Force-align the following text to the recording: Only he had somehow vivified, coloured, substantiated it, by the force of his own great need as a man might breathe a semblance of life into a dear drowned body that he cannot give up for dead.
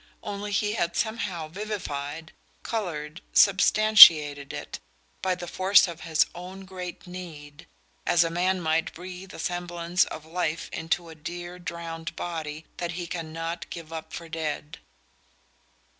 Only 0.23 0.51
he 0.51 0.71
had 0.73 0.95
somehow 0.95 1.47
vivified, 1.47 2.31
coloured, 2.63 3.21
substantiated 3.33 4.51
it, 4.51 4.79
by 5.21 5.35
the 5.35 5.45
force 5.45 5.87
of 5.87 6.01
his 6.01 6.25
own 6.33 6.65
great 6.65 7.05
need 7.05 7.67
as 8.07 8.23
a 8.23 8.31
man 8.31 8.61
might 8.61 8.95
breathe 8.95 9.31
a 9.31 9.37
semblance 9.37 10.05
of 10.05 10.25
life 10.25 10.71
into 10.73 11.09
a 11.09 11.13
dear 11.13 11.59
drowned 11.59 12.15
body 12.15 12.65
that 12.77 12.93
he 12.93 13.05
cannot 13.05 13.69
give 13.69 13.93
up 13.93 14.11
for 14.11 14.27
dead. 14.27 14.79